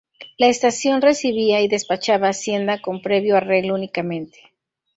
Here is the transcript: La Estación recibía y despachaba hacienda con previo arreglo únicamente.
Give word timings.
La 0.39 0.47
Estación 0.47 0.99
recibía 1.03 1.61
y 1.61 1.67
despachaba 1.67 2.29
hacienda 2.29 2.81
con 2.81 3.03
previo 3.03 3.37
arreglo 3.37 3.75
únicamente. 3.75 4.51